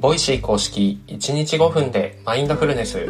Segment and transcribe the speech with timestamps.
[0.00, 3.08] Voicy 公式1日5分でマインドフルネス。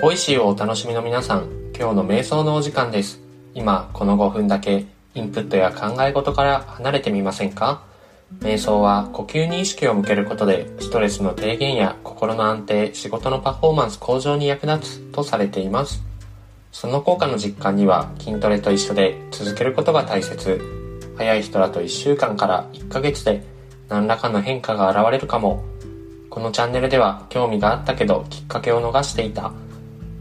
[0.00, 1.48] Voicy をお楽しみの皆さん、
[1.78, 3.20] 今日の瞑想のお時間です。
[3.54, 4.84] 今、この5分だけ
[5.14, 7.84] インプットや考え事から離れてみませんか？
[8.40, 16.02] 瞑想は呼吸に意識を向けることでストレスの低減や心の安定、仕事のパフォーマンス向上に役立つとされています。
[16.72, 20.60] その効果の実感には筋トレと一緒で続けることが大切。
[21.16, 23.44] 早い人だと1週間から1ヶ月で
[23.88, 25.62] 何らかの変化が現れるかも。
[26.34, 29.52] このチャンネルでは興味があったけどきっかけを逃していた。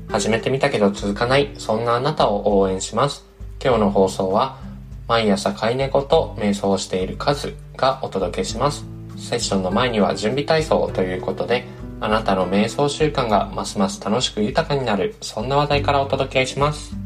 [0.08, 3.26] 始めてみたけど続かない、そんなあなたを応援します。
[3.60, 4.60] 今日の放送は
[5.08, 8.86] 毎朝飼い猫と瞑想をしているカズがお届けします。
[9.18, 11.66] セッションの前には準備体操ということで
[12.00, 17.03] あなたの瞑想習慣がますます楽しく豊かになるそんな話題からお届けします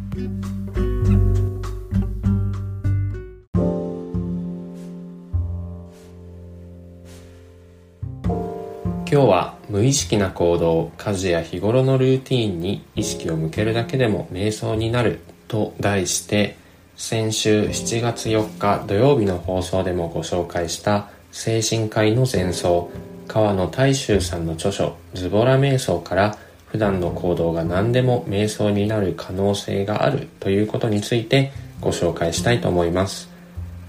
[9.17, 16.55] 今日は無意識な行動家事や日頃のルーティンに意識を向けるだけでも瞑想になると題して
[16.95, 22.91] 先週7月4日土曜日の放送でもご紹介した精神科医の前奏
[23.27, 26.37] 川野大衆さんの著書「ズボラ瞑想」から
[26.67, 33.27] 普段の行動が何でも瞑想になる可能性があるということについてご紹介したいと思います。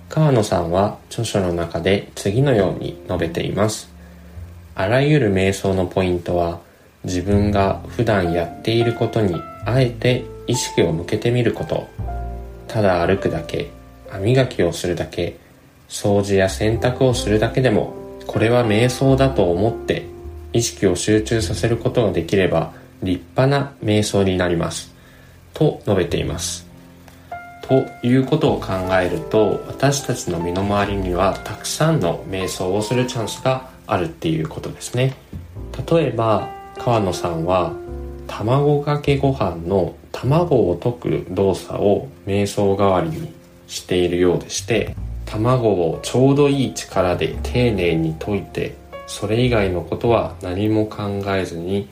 [0.09, 3.98] 川野さんは著書の中で次のように述べています。
[4.79, 6.61] あらゆる瞑想のポイントは
[7.03, 9.35] 自分が普段やっていることに
[9.67, 11.89] あえて意識を向けてみること。
[12.69, 13.71] ただ歩くだけ
[14.09, 15.37] 歯磨きをするだけ
[15.89, 17.93] 掃除や洗濯をするだけでも
[18.29, 20.07] これは瞑想だと思って
[20.53, 24.95] 意識を集中させることができれば立派な瞑想になります。
[25.55, 26.69] と述べています。
[27.63, 35.15] ということを考えると私たちの身の回りにはたくさんの瞑想をするチャンスがあるっていうことですね。
[35.91, 37.73] 例えば川野さんは
[38.27, 43.33] 卵かけご飯の卵を溶く動作を瞑想代わりに
[43.67, 48.77] しているようでして卵をちょうどいい力で丁寧に溶いて
[49.07, 51.89] それ以外のことは何も考えずに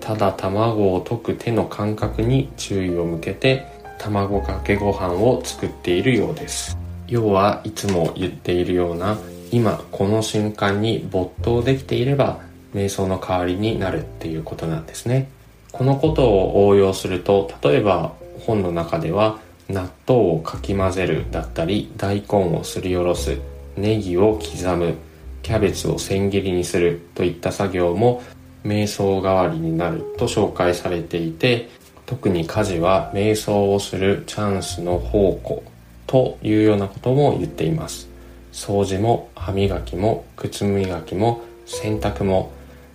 [0.00, 3.66] ただ卵を溶く手の感覚に注意を向けて
[3.98, 6.78] 卵かけご飯を作っているようです。
[7.08, 9.18] 要はいつも言っているような
[9.52, 12.40] 今この瞬間に没頭できていれば
[12.74, 15.28] 瞑想の代わりになるっていうことなんですね。
[15.72, 19.38] このことを応用すると例えば本の中では
[19.68, 23.38] 納豆をかき混ぜるだったり大根をすりおろす
[23.76, 24.94] ネギを刻む
[25.42, 28.22] キャベツを千切りにするといった作業も
[28.64, 31.68] 瞑想代わりになると紹介されていて
[32.06, 35.62] 特に家事は瞑想をするチャンスの宝庫
[36.06, 38.08] というようなことも言っています。
[38.58, 42.50] 掃除も歯磨きも靴磨きも洗濯も、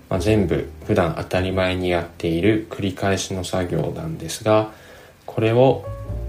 [0.09, 4.71] まあ、全部普段当たり前にやっている繰り返しの作業なんですが
[5.25, 5.85] これを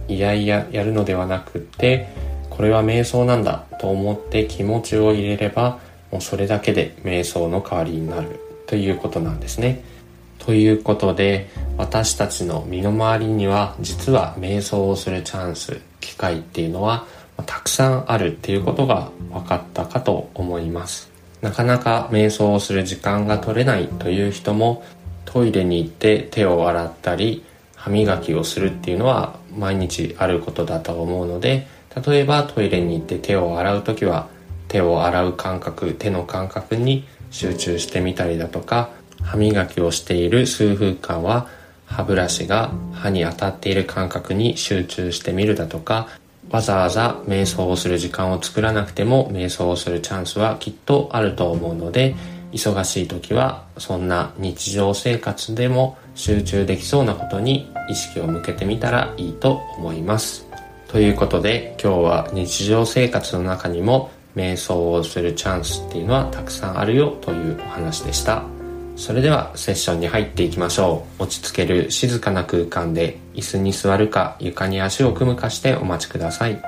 [0.07, 2.07] いやいややるのではなくって
[2.49, 5.81] これは瞑想なんだと思って気持ちを入れれば
[6.13, 9.83] もうそれだけで瞑想の代わりになるということなんですね。
[10.39, 17.07] ということで私たちの身の回りには実は瞑想をするチャンス機会っていうのは
[17.43, 21.11] たくさんあるっていうことが分かったかと思います。
[21.45, 24.83] なかなか瞑想をする時間が取れないという人も
[25.27, 27.45] トイレに行って手を洗ったり
[27.77, 31.67] 歯磨きをするっていうのは毎日あることだと思うので
[32.07, 34.29] 例えばトイレに行って手を洗う時は
[34.69, 38.89] 手を洗う感覚手の感覚に集中してみたりだとか
[39.23, 41.49] 歯磨きをしている数分間は
[41.85, 46.09] 歯ブラシが歯に当たっている感覚に集中してみるだとか
[46.51, 52.15] わざわざ瞑想をする時間を作らなくても瞑想をするチャンスはきっとあると思うので
[52.53, 60.47] 忙しい時はそんな日常生活でも集中できそうなことに意識を向けてみたらいいと思います。
[60.89, 68.54] ということで今日は日常生活の中にも瞑想をするチャンスっていうのはたくさんあるよというお話でした。
[68.97, 76.63] それではセッションに入っていきましょう落ち着ける静かな空間で椅子に座るか床に足を組むかしてお待ちください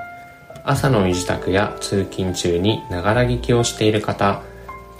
[0.63, 4.41] 朝の身支度や通勤中にながら聞きをしている方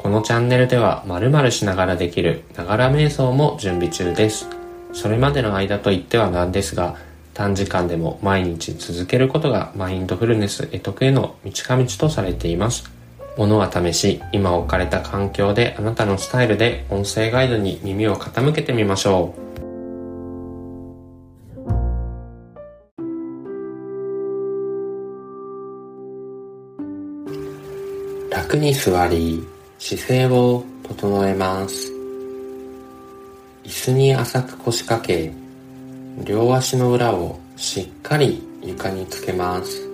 [0.07, 4.47] このチャンネルでは〇〇しながらできるながら瞑想も準備中です。
[4.93, 6.95] それまでの間といってはなんですが、
[7.33, 12.89] 短時間でも毎日続けることがマインドフルネス得得への道か道とされています。
[13.37, 19.47] ものは試し、今置かれた環境であなたのスタイルで音声ガイドに耳を傾けてみましょう。
[28.31, 29.43] 楽に座り、
[29.79, 31.91] 姿勢を整えます
[33.63, 35.31] 椅子に浅く腰掛け
[36.23, 39.86] 両足の裏をしっかり床につけます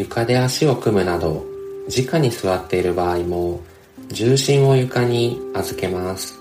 [0.00, 1.44] 床で足を組むなど
[1.88, 3.60] 直に座っている場合も
[4.08, 6.38] 重心を床に預けます。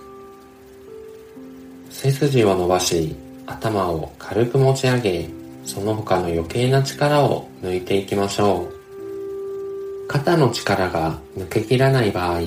[1.90, 5.30] 背筋を伸ばし頭を軽く持ち上げ
[5.66, 8.70] その他の余計な力を抜いていきましょ
[10.06, 10.08] う。
[10.08, 12.40] 肩の力が抜けきらない場合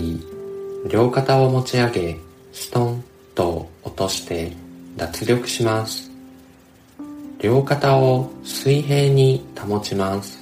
[0.88, 2.17] 両肩を持ち上げ
[2.55, 3.05] ストン
[3.35, 4.53] と落として
[4.97, 6.11] 脱力します。
[7.38, 10.41] 両肩を水平に保ちます。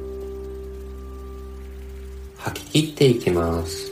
[2.43, 3.91] 吐き切っていきます。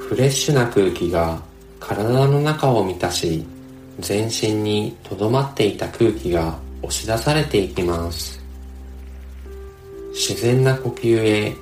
[0.00, 1.40] フレッシュな空気が
[1.78, 3.44] 体の中を満たし
[4.00, 8.40] 全身にとどまっていた空気が押し出されていきます。
[10.12, 11.54] 自然な呼吸へ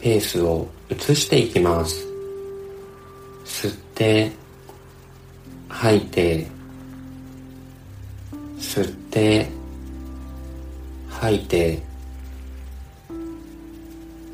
[0.00, 2.06] ペースを移していきます。
[3.44, 4.32] 吸って
[5.68, 6.46] 吐いて
[8.58, 9.48] 吸って
[11.08, 11.89] 吐いて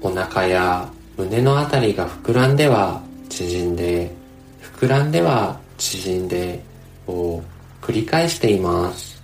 [0.00, 4.12] お腹や胸のあたりが膨らんでは縮んで
[4.60, 6.62] 膨らんでは縮んで
[7.06, 7.43] を
[7.81, 9.22] 繰り返しています。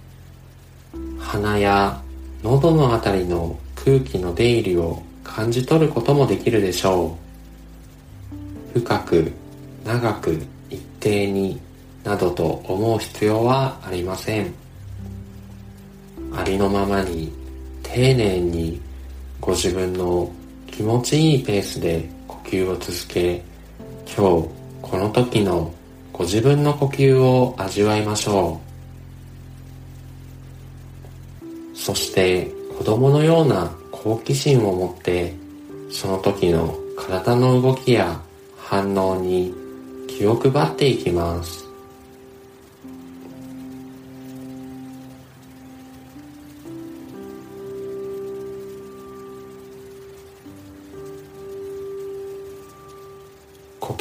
[1.19, 2.00] 鼻や
[2.42, 7.16] 喉のあたりの空気の出入りを感じ取ることもできるでしょ
[8.74, 8.78] う。
[8.80, 9.32] 深く
[9.84, 10.40] 長く
[10.70, 11.60] 一定に
[12.04, 14.54] などと思う必要はありません。
[16.34, 17.32] ありのままに
[17.82, 18.80] 丁寧に
[19.40, 20.30] ご自分の
[20.72, 23.42] 気持ちいいペースで呼吸を続け
[24.06, 24.48] 今日
[24.80, 25.72] この時の
[26.12, 28.58] ご自分の呼吸を味わいましょ
[31.74, 31.76] う。
[31.76, 35.34] そして子供のような好奇心を持って
[35.90, 38.20] その時の体の動きや
[38.56, 39.54] 反応に
[40.08, 41.71] 気を配っていきます。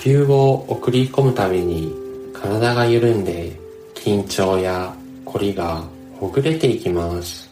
[0.01, 1.93] 呼吸を送り込むたびに
[2.33, 3.55] 体が緩んで
[3.93, 4.95] 緊張や
[5.25, 5.83] 凝りが
[6.19, 7.47] ほぐれていきます。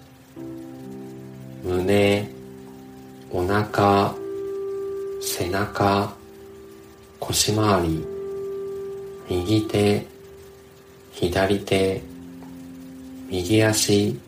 [1.63, 2.28] 胸
[3.30, 4.16] お腹
[5.22, 6.12] 背中
[7.19, 8.04] 腰回り
[9.30, 10.07] 右手
[11.12, 12.02] 左手
[13.30, 14.19] 右足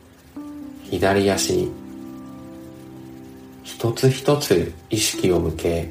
[0.84, 1.72] 左足。
[3.64, 5.90] 一つ一つ意識を向け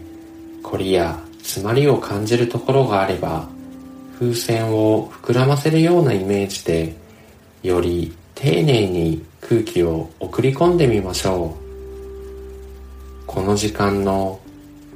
[0.63, 3.49] 凝りや詰まりを感じるところがあれば
[4.19, 6.95] 風船を膨らませるようなイメージで
[7.63, 13.27] より丁寧に空気を送り込んでみましょう。
[13.27, 14.41] この時間の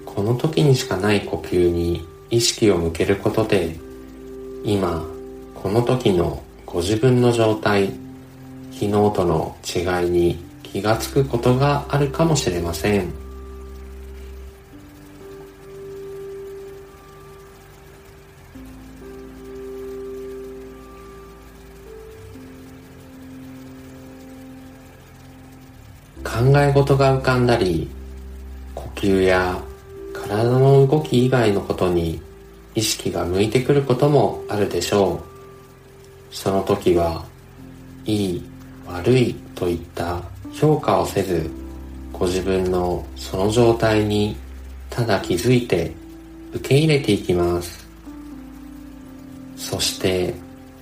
[0.04, 3.76] この時にしかない呼吸に意識を向けることで
[4.64, 5.04] 今
[5.54, 7.92] この時のご自分の状態
[8.72, 13.12] 昨日との違いに気がつくことがあるかもしれません。
[26.54, 27.88] 考え事が浮かんだり
[28.76, 29.60] 呼吸や
[30.12, 32.22] 体の動き以外のことに
[32.76, 35.20] 意識が向いてくることもあるでしょう。
[36.30, 37.24] その時は
[38.04, 38.44] いい
[38.86, 41.50] 悪いといった評価をせず
[42.12, 44.36] ご自分のその状態に
[44.90, 45.92] ただ気づいて
[46.52, 47.84] 受け入れていきます。
[49.56, 50.32] そして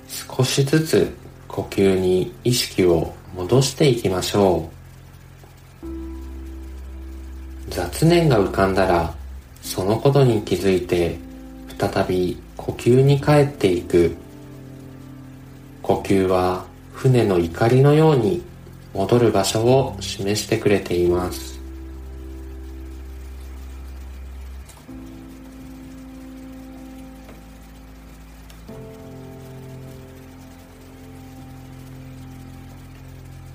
[0.07, 1.11] 少しずつ
[1.47, 4.72] 呼吸に意識を戻していきましょう。
[7.73, 9.15] 雑念が浮かんだら
[9.63, 11.17] そのことに気づいて
[11.79, 14.15] 再び呼吸に帰っていく。
[15.81, 18.43] 呼吸は船の怒りのように
[18.93, 21.59] 戻る場所を示してくれています。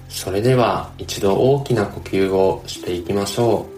[0.08, 3.77] それでは一度大きな呼吸をしていきましょう。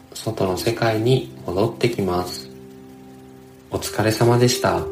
[0.13, 2.49] 外の世界に戻ってきます。
[3.71, 4.85] お疲れ様でした。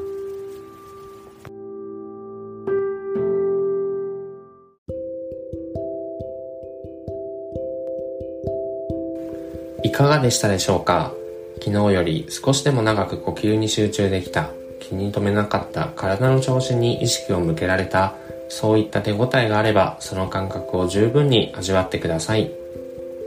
[9.84, 11.14] いかがでしたでしょうか？
[11.62, 14.50] 昨日より少しでも長く呼吸に集中できた、
[14.80, 15.90] 気に留めなかった。
[15.96, 18.16] 体の調子に意識を向けられた、
[18.48, 22.52] そういった手応えがあれば、その感覚を十分に味わってください。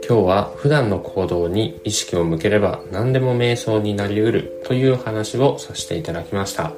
[0.05, 6.73] 今日は普段の行動に意識を向ければ何でも瞑想になりうるという話をさせていただきました。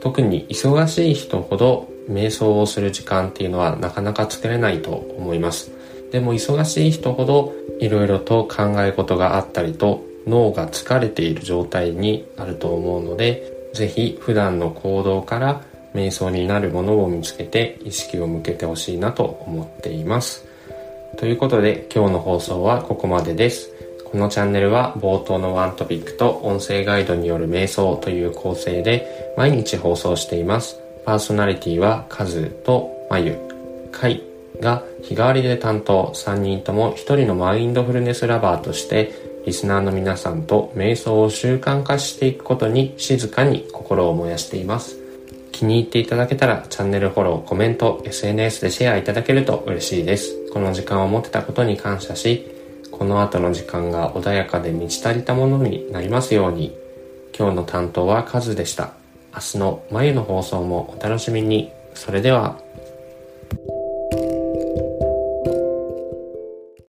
[0.00, 5.72] 特に忙しい人ほど瞑想をする時間っていうのはなかなか作れないと思います。
[6.12, 20.53] でも忙しい人ほど色々と考え事があったりと脳が疲れている状態にあると思うので、ぜひ普段の行動から瞑想になるものを見つけて意識を向けてほしいなと思っています。
[21.16, 23.70] ということで今日の放送はここまでです。
[24.04, 30.80] このチャンネルは冒頭のワントピックと音声ガイドによる瞑想という構成で毎日放送しています。
[31.04, 33.36] パーソナリティはカズとマユ、
[33.92, 34.22] カイ
[34.60, 39.12] が日替わりで担当3人とも1人のマインドフルネスラバーとして
[39.46, 44.98] リスナーの皆さんと瞑想を習慣化していくことに静かに心を燃やしています。
[45.52, 50.43] 気に入っていただけたらチャンネルフォロー、コメント、SNS でシェアいただけると嬉しいです。
[50.54, 52.46] この時間を持てたことに感謝し、
[52.92, 56.72] この後の時間が穏やかで満ち足りたものになりますように。
[57.36, 58.92] 今日の担当はカズでした。
[59.34, 61.72] 明日の眉の放送もお楽しみに。
[61.94, 62.56] それでは。